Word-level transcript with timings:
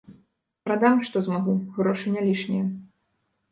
Прадам, 0.67 0.97
што 1.09 1.23
змагу, 1.27 1.53
грошы 1.77 2.17
не 2.17 2.27
лішнія. 2.31 2.65